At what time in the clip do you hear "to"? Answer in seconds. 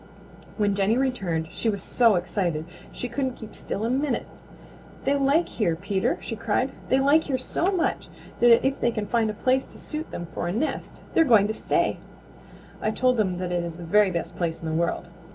9.71-9.77, 11.49-11.53